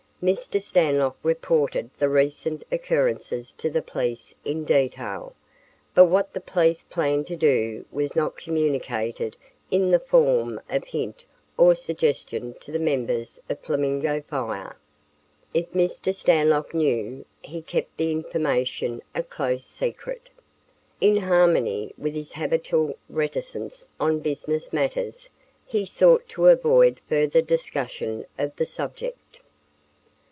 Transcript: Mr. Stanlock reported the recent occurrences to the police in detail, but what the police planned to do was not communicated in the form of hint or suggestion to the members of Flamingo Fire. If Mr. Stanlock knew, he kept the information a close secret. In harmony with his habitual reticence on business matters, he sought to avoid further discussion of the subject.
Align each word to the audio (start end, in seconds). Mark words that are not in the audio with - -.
Mr. 0.21 0.61
Stanlock 0.61 1.15
reported 1.23 1.89
the 1.97 2.07
recent 2.07 2.63
occurrences 2.71 3.51
to 3.53 3.71
the 3.71 3.81
police 3.81 4.35
in 4.45 4.63
detail, 4.63 5.33
but 5.95 6.05
what 6.05 6.31
the 6.31 6.39
police 6.39 6.83
planned 6.91 7.25
to 7.25 7.35
do 7.35 7.83
was 7.91 8.15
not 8.15 8.37
communicated 8.37 9.35
in 9.71 9.89
the 9.89 9.99
form 9.99 10.61
of 10.69 10.83
hint 10.83 11.25
or 11.57 11.73
suggestion 11.73 12.53
to 12.59 12.71
the 12.71 12.77
members 12.77 13.41
of 13.49 13.59
Flamingo 13.61 14.21
Fire. 14.21 14.75
If 15.55 15.71
Mr. 15.71 16.13
Stanlock 16.13 16.71
knew, 16.71 17.25
he 17.41 17.63
kept 17.63 17.97
the 17.97 18.11
information 18.11 19.01
a 19.15 19.23
close 19.23 19.65
secret. 19.65 20.29
In 21.01 21.15
harmony 21.15 21.93
with 21.97 22.13
his 22.13 22.33
habitual 22.33 22.95
reticence 23.09 23.87
on 23.99 24.19
business 24.19 24.71
matters, 24.71 25.31
he 25.65 25.83
sought 25.83 26.29
to 26.29 26.45
avoid 26.45 27.01
further 27.09 27.41
discussion 27.41 28.27
of 28.37 28.55
the 28.55 28.67
subject. 28.67 29.39